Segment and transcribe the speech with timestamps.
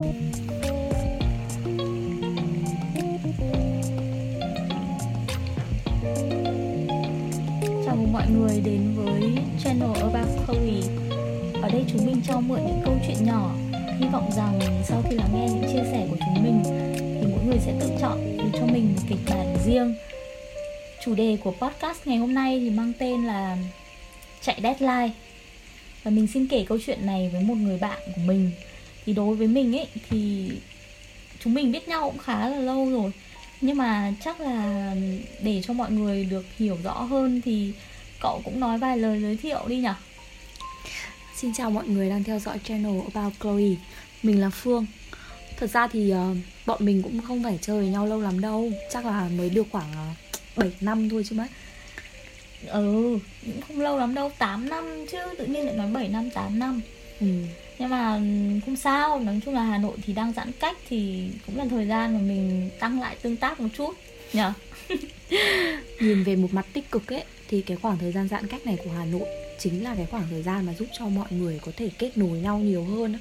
[0.00, 0.10] Chào
[7.96, 9.22] mừng mọi người đến với
[9.64, 10.80] channel About Chloe
[11.62, 13.54] Ở đây chúng mình cho mượn những câu chuyện nhỏ.
[13.98, 16.62] Hy vọng rằng sau khi lắng nghe những chia sẻ của chúng mình,
[17.20, 19.94] Thì mỗi người sẽ tự chọn để cho mình một kịch bản riêng.
[21.04, 23.56] Chủ đề của podcast ngày hôm nay thì mang tên là
[24.42, 25.10] Chạy deadline.
[26.02, 28.50] Và mình xin kể câu chuyện này với một người bạn của mình.
[29.08, 30.50] Thì đối với mình ấy thì
[31.40, 33.12] chúng mình biết nhau cũng khá là lâu rồi.
[33.60, 34.94] Nhưng mà chắc là
[35.42, 37.72] để cho mọi người được hiểu rõ hơn thì
[38.20, 39.88] cậu cũng nói vài lời giới thiệu đi nhỉ
[41.36, 43.74] Xin chào mọi người đang theo dõi channel About Chloe
[44.22, 44.86] Mình là Phương.
[45.56, 48.70] Thật ra thì uh, bọn mình cũng không phải chơi với nhau lâu lắm đâu.
[48.92, 51.48] Chắc là mới được khoảng uh, 7 năm thôi chứ mấy.
[52.66, 56.30] Ừ, cũng không lâu lắm đâu, 8 năm chứ Tự nhiên lại nói 7 năm,
[56.30, 56.80] 8 năm.
[57.20, 57.26] Ừ.
[57.78, 58.20] Nhưng mà
[58.66, 61.86] không sao, nói chung là Hà Nội thì đang giãn cách Thì cũng là thời
[61.86, 63.94] gian mà mình tăng lại tương tác một chút
[64.32, 64.52] nhở
[66.00, 68.78] Nhìn về một mặt tích cực ấy Thì cái khoảng thời gian giãn cách này
[68.84, 71.72] của Hà Nội Chính là cái khoảng thời gian mà giúp cho mọi người có
[71.76, 73.18] thể kết nối nhau nhiều hơn.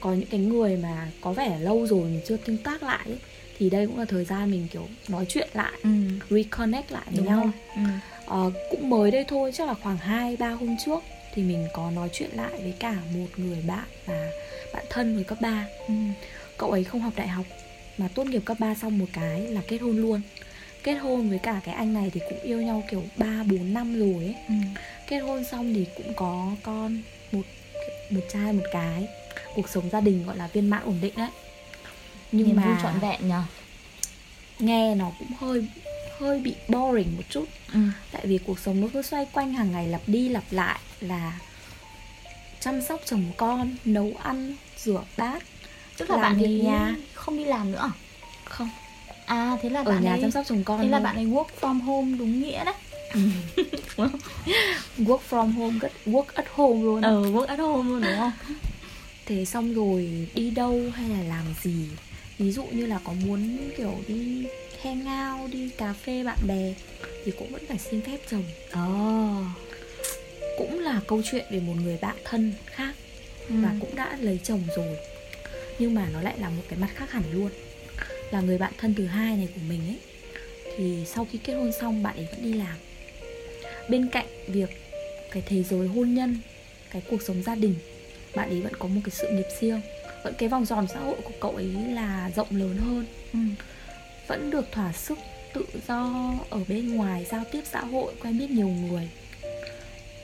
[0.00, 3.18] Có những cái người mà có vẻ lâu rồi mình chưa tương tác lại ấy,
[3.58, 5.90] Thì đây cũng là thời gian mình kiểu nói chuyện lại ừ.
[6.30, 7.82] Reconnect lại với Đúng nhau rồi ừ.
[8.26, 11.02] Ờ, cũng mới đây thôi chắc là khoảng 2 3 hôm trước
[11.34, 14.30] thì mình có nói chuyện lại với cả một người bạn và
[14.72, 15.66] bạn thân hồi cấp 3.
[15.88, 15.94] Ừ.
[16.56, 17.46] Cậu ấy không học đại học
[17.98, 20.20] mà tốt nghiệp cấp 3 xong một cái là kết hôn luôn.
[20.82, 23.98] Kết hôn với cả cái anh này thì cũng yêu nhau kiểu 3 4 năm
[23.98, 24.34] rồi ấy.
[24.48, 24.54] Ừ.
[25.06, 27.42] Kết hôn xong thì cũng có con một
[28.10, 29.06] một trai một cái.
[29.54, 31.30] Cuộc sống gia đình gọi là viên mãn ổn định đấy.
[32.32, 33.42] Nhưng Niềm mà trọn vẹn nhở
[34.60, 35.66] nghe nó cũng hơi
[36.20, 37.44] hơi bị boring một chút.
[37.72, 37.80] Ừ.
[38.12, 41.38] tại vì cuộc sống nó cứ xoay quanh hàng ngày lặp đi lặp lại là
[42.60, 45.42] chăm sóc chồng con nấu ăn rửa bát.
[45.96, 46.96] Tức là bạn ấy nhà.
[47.14, 47.90] không đi làm nữa à?
[48.44, 48.68] không.
[49.26, 51.26] À thế là ở bạn nhà ấy chăm sóc chồng con Thế là bạn ấy
[51.26, 52.74] work from home đúng nghĩa đấy.
[54.98, 58.32] Work from home work at home luôn Ừ work at home luôn đúng không?
[59.26, 61.86] Thế xong rồi đi đâu hay là làm gì?
[62.38, 64.46] Ví dụ như là có muốn kiểu đi
[64.82, 66.74] hang out đi cà phê bạn bè
[67.24, 68.44] thì cũng vẫn phải xin phép chồng.
[68.72, 69.44] Ồ
[70.60, 72.94] cũng là câu chuyện về một người bạn thân khác
[73.48, 73.54] ừ.
[73.62, 74.96] và cũng đã lấy chồng rồi.
[75.78, 77.50] Nhưng mà nó lại là một cái mặt khác hẳn luôn.
[78.30, 79.98] Là người bạn thân thứ hai này của mình ấy
[80.76, 82.76] thì sau khi kết hôn xong bạn ấy vẫn đi làm.
[83.88, 84.70] Bên cạnh việc
[85.30, 86.38] cái thế giới hôn nhân
[86.90, 87.74] cái cuộc sống gia đình
[88.34, 89.80] bạn ấy vẫn có một cái sự nghiệp riêng.
[90.24, 93.06] Vẫn cái vòng tròn xã hội của cậu ấy là rộng lớn hơn.
[93.32, 93.38] Ừ
[94.30, 95.18] vẫn được thỏa sức
[95.52, 99.08] tự do ở bên ngoài giao tiếp xã hội, quen biết nhiều người.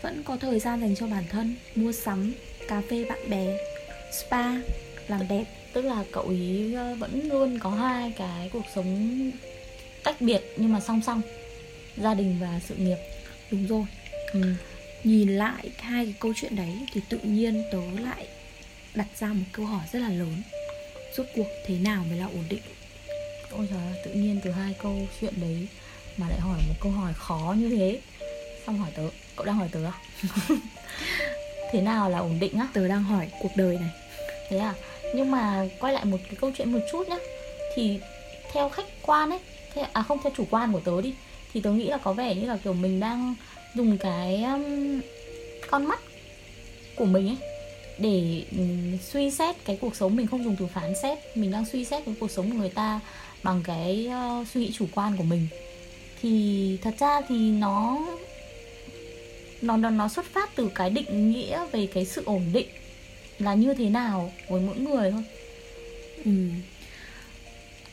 [0.02, 2.32] Vẫn có thời gian dành cho bản thân, mua sắm,
[2.68, 3.56] cà phê bạn bè,
[4.12, 4.44] spa,
[5.08, 5.44] làm đẹp.
[5.72, 9.30] Tức là cậu ấy ờ, vẫn luôn có hai cái cuộc sống
[10.04, 11.20] tách biệt nhưng mà song song,
[11.96, 12.98] Gia đình và sự nghiệp.
[13.50, 13.84] Đúng rồi.
[14.32, 14.40] Ừ.
[15.04, 18.26] nhìn lại hai cái câu chuyện đấy thì tự nhiên tớ lại
[18.94, 20.42] đặt ra một câu hỏi rất là lớn.
[21.16, 22.62] Rốt cuộc thế nào mới là ổn định?
[23.50, 25.68] Ôi trời tự nhiên từ hai câu chuyện đấy
[26.16, 28.00] mà lại hỏi một câu hỏi khó như thế
[28.66, 29.02] Xong hỏi tớ,
[29.36, 29.92] cậu đang hỏi tớ à?
[31.72, 32.68] thế nào là ổn định á?
[32.72, 33.90] tớ đang hỏi cuộc đời này
[34.48, 34.74] Thế à?
[35.14, 37.16] Nhưng mà quay lại một cái câu chuyện một chút nhá
[37.74, 37.98] Thì
[38.52, 39.38] theo khách quan ấy
[39.74, 41.14] theo, À không, theo chủ quan của tớ đi
[41.52, 43.34] Thì tớ nghĩ là có vẻ như là kiểu mình đang
[43.74, 45.00] dùng cái um,
[45.70, 46.00] con mắt
[46.96, 47.36] của mình ấy
[47.98, 51.64] Để um, suy xét cái cuộc sống Mình không dùng từ phán xét Mình đang
[51.72, 53.00] suy xét cái cuộc sống của người ta
[53.46, 54.08] Bằng cái
[54.40, 55.48] uh, suy nghĩ chủ quan của mình.
[56.22, 58.06] Thì thật ra thì nó
[59.62, 62.66] nó, nó nó xuất phát từ cái định nghĩa về cái sự ổn định
[63.38, 65.24] là như thế nào với mỗi người thôi.
[66.24, 66.30] Ừ.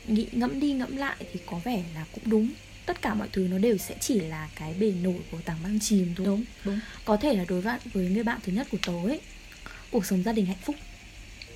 [0.08, 2.50] nghĩ ngẫm đi ngẫm lại thì có vẻ là cũng đúng.
[2.86, 5.80] Tất cả mọi thứ nó đều sẽ chỉ là cái bề nổi của tảng băng
[5.80, 6.25] chìm thôi.
[6.25, 6.80] Đúng đúng.
[7.06, 9.22] Có thể là đối với với người bạn thứ nhất của tớ ấy.
[9.92, 10.75] Cuộc sống gia đình hạnh phúc.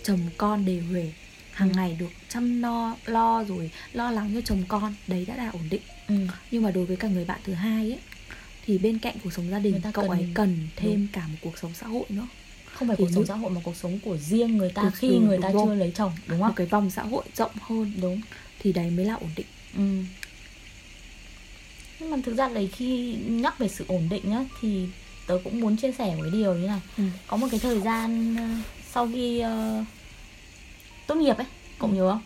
[0.03, 1.11] Chồng con đều huề
[1.57, 1.73] hàng Ừ.
[1.75, 5.61] ngày được chăm lo lo rồi lo lắng cho chồng con đấy đã là ổn
[5.69, 6.15] định ừ.
[6.51, 7.99] nhưng mà đối với cả người bạn thứ hai ấy
[8.65, 11.57] thì bên cạnh cuộc sống gia đình cậu cần- ấy cần thêm cả một cuộc
[11.57, 12.27] sống xã hội nữa
[12.73, 14.91] không phải Thì cuộc sống xã hội mà cuộc sống của riêng người ta Đúng,
[14.91, 15.65] khi đúng, người đúng ta rồi.
[15.67, 18.21] chưa lấy chồng đúng một không cái vòng xã hội rộng hơn đúng
[18.59, 19.45] thì đấy mới là ổn định
[19.77, 20.03] ừ.
[21.99, 24.85] nhưng mà thực ra đấy khi nhắc về sự ổn định nhá thì
[25.27, 27.03] tớ cũng muốn chia sẻ với điều như này ừ.
[27.27, 28.47] có một cái thời gian ờ,
[28.93, 29.83] sau khi ờ,
[31.07, 31.47] tốt nghiệp ấy
[31.79, 31.95] cậu Ừ.
[31.95, 32.21] nhớ không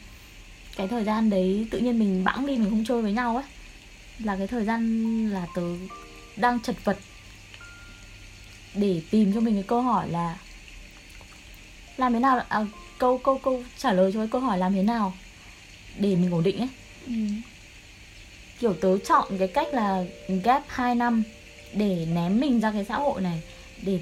[0.76, 3.46] cái thời gian đấy tự nhiên mình bẵng đi mình không chơi với nhau ấy
[4.24, 4.82] là cái thời gian
[5.30, 5.62] là tớ
[6.36, 6.98] đang chật vật
[8.76, 10.38] để tìm cho mình cái câu hỏi là
[11.98, 12.66] làm thế nào à,
[12.98, 15.14] câu câu câu trả lời cho cái câu hỏi làm thế nào
[15.98, 16.70] để mình ổn định ấy
[17.08, 17.14] ừ.
[18.60, 20.04] kiểu tớ chọn cái cách là
[20.44, 21.24] gap 2 năm
[21.74, 23.42] để ném mình ra cái xã hội này
[23.82, 24.00] để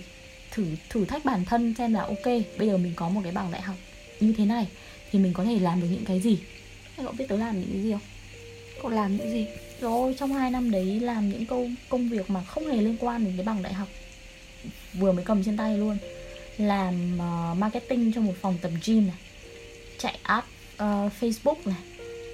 [0.51, 2.25] thử thử thách bản thân xem là ok
[2.57, 3.75] bây giờ mình có một cái bằng đại học
[4.19, 4.67] như thế này
[5.11, 6.37] thì mình có thể làm được những cái gì?
[6.97, 8.01] Thế cậu biết tớ làm những cái gì không?
[8.81, 9.45] Cậu làm những gì?
[9.81, 13.25] Rồi trong 2 năm đấy làm những câu công việc mà không hề liên quan
[13.25, 13.87] đến cái bằng đại học
[14.93, 15.97] vừa mới cầm trên tay luôn.
[16.57, 19.17] Làm uh, marketing cho một phòng tập gym này
[19.97, 20.43] chạy ad
[20.73, 21.77] uh, facebook này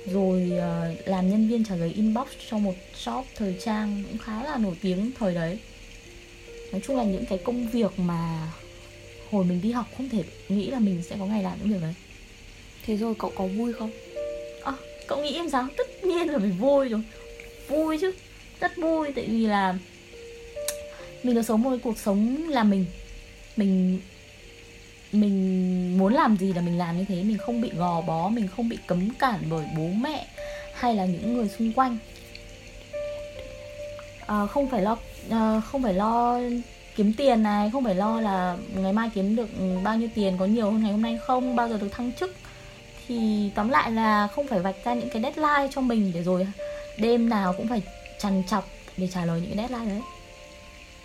[0.06, 4.44] rồi uh, làm nhân viên trả lời inbox cho một shop thời trang cũng khá
[4.44, 5.60] là nổi tiếng thời đấy.
[6.72, 8.52] Nói chung là những cái công việc mà
[9.31, 11.81] hồi mình đi học không thể nghĩ là mình sẽ có ngày làm những việc
[11.81, 11.94] đấy.
[12.86, 13.92] Thế rồi cậu có vui không?
[14.63, 14.74] À,
[15.07, 15.68] cậu nghĩ em sao?
[15.77, 17.01] Tất nhiên là mình vui rồi.
[17.68, 18.12] Vui chứ
[18.60, 19.77] rất vui tại vì là
[21.24, 22.86] mình được sống một cuộc sống là mình
[23.57, 24.00] mình
[25.12, 27.24] mình muốn làm gì là mình làm như thế.
[27.24, 30.27] Mình không bị gò bó mình không bị cấm cản bởi bố mẹ
[30.74, 31.98] hay là những người xung quanh.
[34.27, 34.98] À, không phải lo
[35.30, 36.39] à, không phải lo
[36.95, 39.50] kiếm tiền này không phải lo là ngày mai kiếm được
[39.83, 42.36] bao nhiêu tiền có nhiều hơn ngày hôm nay không bao giờ được thăng chức.
[43.07, 46.47] Thì tóm lại là không phải vạch ra những cái deadline cho mình để rồi
[46.97, 47.81] đêm nào cũng phải
[48.19, 50.01] trằn trọc để trả lời những cái deadline đấy.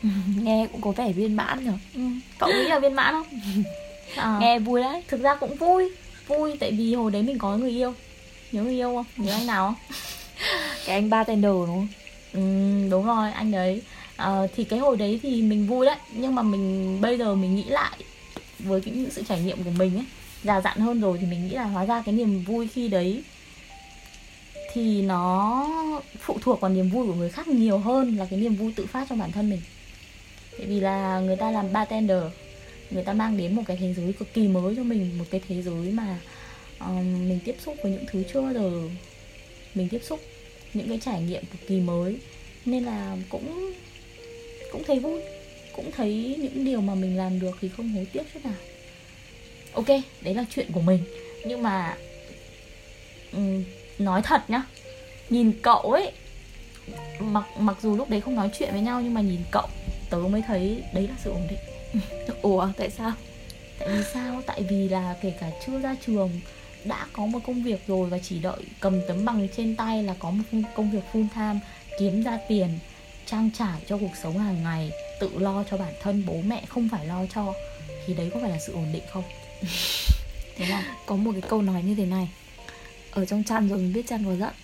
[0.42, 1.72] Nghe cũng có vẻ viên mãn nhở?
[1.94, 2.00] Ừ.
[2.38, 3.40] cậu nghĩ là viên mãn không?
[4.16, 5.02] À, nghe vui đấy.
[5.08, 5.90] Thực ra cũng vui
[6.26, 7.94] vui tại vì hồi đấy mình có người yêu.
[8.52, 9.26] Nhớ người yêu không?
[9.26, 9.96] Nhớ anh nào không?
[10.86, 11.88] Cái anh bartender đúng không?
[12.32, 12.40] Ừ,
[12.90, 13.82] đúng rồi anh đấy
[14.20, 17.56] à, thì cái hồi đấy thì mình vui đấy nhưng mà mình bây giờ mình
[17.56, 17.98] nghĩ lại
[18.58, 20.04] với những sự trải nghiệm của mình ấy
[20.42, 23.22] già dặn hơn rồi thì mình nghĩ là hóa ra cái niềm vui khi đấy
[24.72, 25.66] thì nó
[26.20, 28.86] phụ thuộc vào niềm vui của người khác nhiều hơn là cái niềm vui tự
[28.86, 29.60] phát trong bản thân mình.
[30.58, 32.22] Tại vì là người ta làm bartender
[32.90, 35.40] người ta mang đến một cái thế giới cực kỳ mới cho mình một cái
[35.48, 36.18] thế giới mà
[36.80, 38.70] um, mình tiếp xúc với những thứ chưa bao giờ
[39.74, 40.20] mình tiếp xúc
[40.74, 42.16] những cái trải nghiệm cực kỳ mới.
[42.64, 43.72] Nên là cũng
[44.72, 45.20] cũng thấy vui.
[45.76, 48.54] Cũng thấy những điều mà mình làm được thì không hối tiếc chút nào.
[49.72, 49.86] Ok
[50.20, 51.04] đấy là chuyện của mình.
[51.46, 51.96] Nhưng mà
[53.32, 53.64] um,
[53.98, 54.62] nói thật nhá.
[55.30, 56.12] Nhìn cậu ấy
[57.18, 59.66] mặc mặc dù lúc đấy không nói chuyện với nhau nhưng mà nhìn cậu
[60.10, 62.02] tớ mới thấy đấy là sự ổn định.
[62.42, 63.12] Ủa tại sao?
[63.78, 64.42] Tại vì sao?
[64.46, 66.40] Tại vì là kể cả chưa ra trường
[66.84, 70.14] đã có một công việc rồi và chỉ đợi cầm tấm bằng trên tay là
[70.18, 70.44] có một
[70.74, 71.60] công việc full time
[71.98, 72.68] kiếm ra tiền
[73.30, 74.90] trang trải cho cuộc sống hàng ngày
[75.20, 77.52] tự lo cho bản thân bố mẹ không phải lo cho
[78.06, 79.24] thì đấy có phải là sự ổn định không?
[80.58, 80.82] Đúng không?
[81.06, 82.28] Có một cái câu nói như thế này.
[83.10, 84.54] Ở trong chăn rồi mình biết chăn có giận.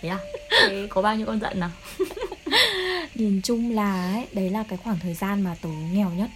[0.00, 0.18] Thế à?
[0.50, 0.86] Thế.
[0.90, 1.70] Có bao nhiêu con giận nào?
[3.14, 6.30] Nhìn chung là ấy đấy là cái khoảng thời gian mà tớ nghèo nhất.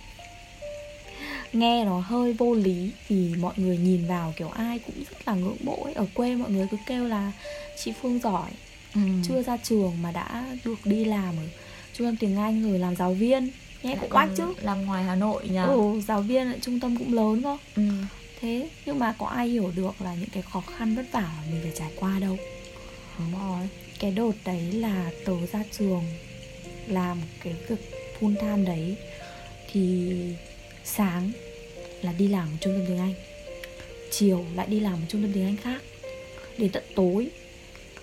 [1.53, 5.35] Nghe nó hơi vô lý vì mọi người nhìn vào kiểu ai cũng rất là
[5.35, 5.95] ngưỡng mộ ấy.
[5.95, 7.33] Ở quê mọi người cứ kêu là
[7.77, 8.51] chị phương giỏi
[8.95, 9.01] ừ.
[9.29, 11.45] chưa ra trường mà đã được đi làm ở
[11.95, 13.51] trung tâm tiếng anh rồi làm giáo viên.
[13.83, 14.55] Nghe cũng oách chứ.
[14.63, 17.83] làm ngoài hà nội nhỉ ừ, giáo viên ở trung tâm cũng lớn không ừ.
[18.41, 21.61] thế nhưng mà có ai hiểu được là những cái khó khăn vất vả mình
[21.63, 22.37] phải trải qua đâu?
[23.19, 23.69] Đúng rồi.
[23.99, 26.05] Cái đợt đấy là tớ ra trường
[26.87, 27.91] làm cái việc
[28.21, 28.97] full time đấy.
[29.73, 30.13] Thì
[30.85, 31.33] sáng
[32.03, 33.15] là đi làm ở trung tâm tiếng Anh.
[34.11, 35.83] Chiều lại đi làm ở trung tâm tiếng Anh khác.
[36.59, 37.31] Đến tận tối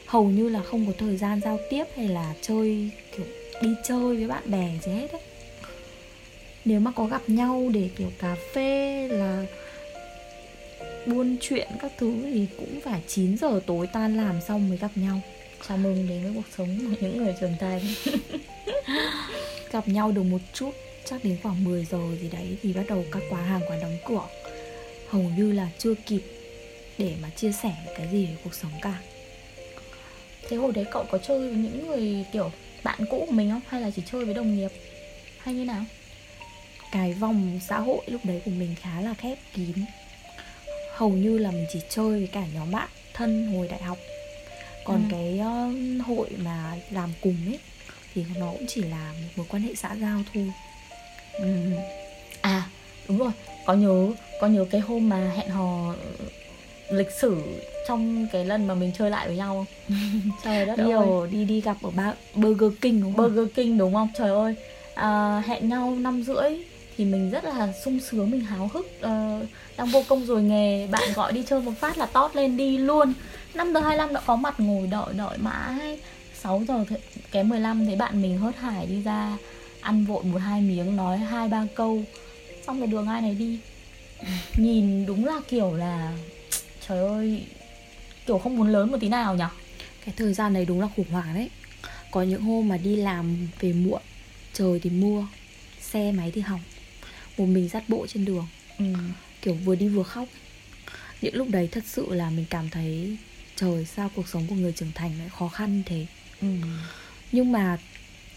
[0.09, 3.25] hầu như là không có thời gian giao tiếp hay là chơi, kiểu,
[3.61, 5.21] đi chơi với bạn bè gì hết ấy.
[6.65, 9.45] Nếu mà có gặp nhau để, kiểu, cà phê là
[11.05, 14.91] buôn chuyện các thứ thì cũng phải 9 giờ tối tan làm xong mới gặp
[14.95, 15.21] nhau.
[15.67, 17.81] Chào mừng đến với cuộc sống của những người trưởng thành.
[19.71, 20.71] Gặp nhau được một chút,
[21.05, 23.97] chắc đến khoảng 10 giờ gì đấy thì bắt đầu các quán hàng quán đóng
[24.05, 24.27] cửa.
[25.09, 26.21] Hầu như là chưa kịp
[26.97, 28.97] để mà chia sẻ cái gì về cuộc sống cả
[30.49, 32.51] thế hồi đấy cậu có chơi với những người kiểu
[32.83, 33.61] bạn cũ của mình không?
[33.67, 34.71] Hay là chỉ chơi với đồng nghiệp?
[35.39, 35.83] Hay như nào?
[36.91, 39.73] Cái vòng xã hội lúc đấy của mình khá là khép kín.
[40.93, 43.97] Hầu như là mình chỉ chơi với cả nhóm bạn thân hồi đại học.
[44.85, 45.07] Còn ừ.
[45.11, 47.59] cái uh, hội mà làm cùng ấy
[48.13, 50.51] thì nó cũng chỉ là một mối quan hệ xã giao thôi.
[51.33, 51.71] Ừ.
[52.41, 52.69] à
[53.07, 53.31] đúng rồi.
[53.65, 55.95] Có nhớ có nhớ cái hôm mà hẹn hò
[56.91, 57.41] lịch sử
[57.87, 59.97] trong cái lần mà mình chơi lại với nhau không?
[60.43, 61.07] Trời đất đi ơi.
[61.31, 63.35] đi đi gặp ở ba Burger King đúng không?
[63.35, 64.07] Burger King đúng không?
[64.17, 64.55] Trời ơi.
[64.95, 66.49] À, hẹn nhau năm rưỡi
[66.97, 70.87] thì mình rất là sung sướng mình háo hức uh, đang vô công rồi nghề
[70.87, 73.13] bạn gọi đi chơi một phát là tót lên đi luôn
[73.53, 75.99] 5 giờ 25 đã có mặt ngồi đợi đợi mãi
[76.41, 76.97] 6 giờ th-
[77.31, 79.37] kém 15 thấy bạn mình hớt hải đi ra
[79.81, 82.03] ăn vội một hai miếng nói hai ba câu
[82.67, 83.59] xong rồi đường ai này đi
[84.57, 86.11] nhìn đúng là kiểu là
[86.89, 87.43] trời ơi
[88.25, 89.43] kiểu không muốn lớn một tí nào nhỉ?
[90.05, 91.49] Cái thời gian này đúng là khủng hoảng đấy.
[92.11, 94.01] Có những hôm mà đi làm về muộn
[94.53, 95.27] trời thì mưa
[95.81, 96.61] xe máy thì hỏng.
[97.37, 98.47] Một mình dắt bộ trên đường.
[98.77, 98.85] Ừ.
[99.41, 100.27] kiểu vừa đi vừa khóc
[101.21, 103.17] những lúc đấy thật sự là mình cảm thấy
[103.55, 106.05] trời sao cuộc sống của người trưởng thành lại khó khăn thế?
[106.41, 106.47] Ừ.
[107.31, 107.77] nhưng mà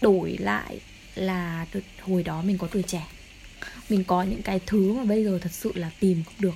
[0.01, 0.79] đổi lại
[1.15, 1.65] là
[2.01, 3.07] hồi đó mình có tuổi trẻ.
[3.89, 6.55] Mình có những cái thứ mà bây giờ thật sự là tìm không được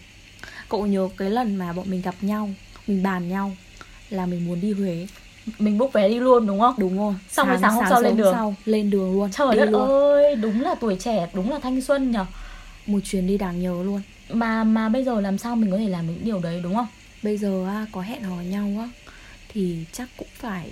[0.69, 2.49] cậu nhớ cái lần mà bọn mình gặp nhau
[2.87, 3.51] mình bàn nhau
[4.09, 5.07] là mình muốn đi huế.
[5.59, 6.75] Mình book vé đi luôn đúng không?
[6.77, 7.13] Đúng rồi.
[7.29, 8.33] Xong rồi sáng hôm sau lên đường.
[8.33, 9.89] sau, lên đường luôn trời đi đất luôn.
[9.89, 12.19] ơi đúng là tuổi trẻ đúng là thanh xuân nhỉ
[12.85, 14.01] một chuyến đi đáng nhớ luôn.
[14.29, 16.87] Mà mà bây giờ làm sao mình có thể làm những điều đấy đúng không?
[17.23, 18.89] Bây giờ á, có hẹn hò nhau á
[19.53, 20.69] thì chắc cũng phải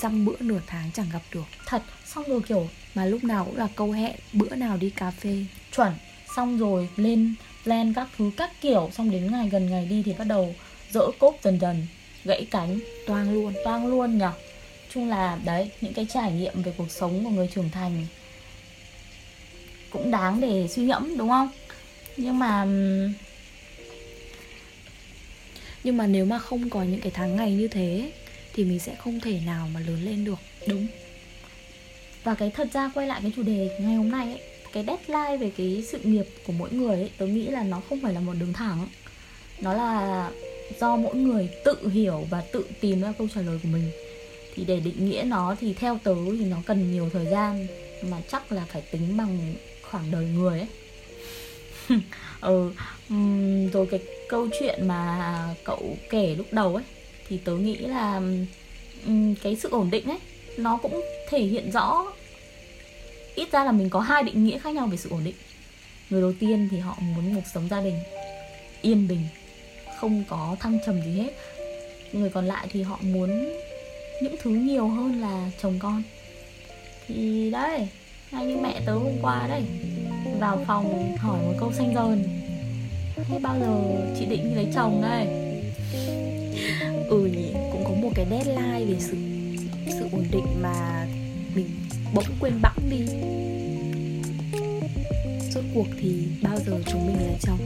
[0.00, 1.44] dăm bữa nửa tháng chẳng gặp được.
[1.66, 5.10] Thật xong rồi kiểu mà lúc nào cũng là câu hẹn bữa nào đi cà
[5.10, 5.44] phê.
[5.76, 5.92] Chuẩn
[6.36, 10.12] xong rồi lên plan các thứ các kiểu xong đến ngày gần ngày đi thì
[10.18, 10.54] bắt đầu
[10.90, 11.86] dỡ cốp dần dần
[12.24, 14.32] gãy cánh toang luôn toang luôn nhở.
[14.94, 18.06] Chung là đấy những cái trải nghiệm về cuộc sống của người trưởng thành
[19.90, 21.50] cũng đáng để suy ngẫm đúng không?
[22.16, 22.64] Nhưng mà
[25.84, 28.12] nhưng mà nếu mà không có những cái tháng ngày như thế
[28.54, 30.38] thì mình sẽ không thể nào mà lớn lên được.
[30.66, 30.86] Đúng.
[32.24, 34.40] Và cái thật ra quay lại cái chủ đề ngày hôm nay ấy,
[34.78, 38.00] cái deadline về cái sự nghiệp của mỗi người ấy tớ nghĩ là nó không
[38.02, 38.86] phải là một đường thẳng.
[39.60, 40.30] Nó là
[40.80, 43.90] do mỗi người tự hiểu và tự tìm ra câu trả lời của mình.
[44.54, 47.66] Thì để định nghĩa nó thì theo tớ thì nó cần nhiều thời gian
[48.02, 50.68] mà chắc là phải tính bằng khoảng đời người ấy.
[52.40, 52.70] Ừ
[53.72, 56.84] rồi cái câu chuyện mà cậu kể lúc đầu ấy,
[57.28, 58.22] thì tớ nghĩ là
[59.42, 60.18] cái sự ổn định ấy,
[60.56, 62.12] nó cũng thể hiện rõ
[63.38, 65.34] ít ra là mình có hai định nghĩa khác nhau về sự ổn định.
[66.10, 67.98] Người đầu tiên thì họ muốn cuộc sống gia đình,
[68.82, 69.20] yên bình,
[70.00, 71.30] không có thăng trầm gì hết.
[72.12, 73.52] Người còn lại thì họ muốn
[74.22, 76.02] những thứ nhiều hơn là chồng con.
[77.06, 77.88] Thì đấy
[78.30, 79.62] ngay như mẹ tớ hôm qua đấy,
[80.40, 82.24] vào phòng hỏi một câu xanh dờn.
[83.28, 83.76] Thế bao giờ
[84.18, 85.26] chị định đi lấy chồng đây?
[87.08, 89.16] Ừ nhỉ, cũng có một cái deadline về sự
[89.86, 91.06] sự ổn định mà
[91.54, 91.68] mình
[92.14, 93.06] bỗng quên bẵng đi.
[95.50, 97.58] Rốt cuộc thì bao giờ chúng mình là chồng?